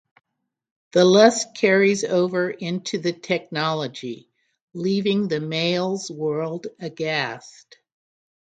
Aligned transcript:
The 0.93 1.05
lust 1.05 1.53
carries 1.55 2.03
over 2.03 2.49
into 2.49 2.97
the 2.97 3.13
technology, 3.13 4.31
leaving 4.73 5.27
the 5.27 5.39
males' 5.39 6.09
world 6.09 6.65
aghast. 6.79 7.77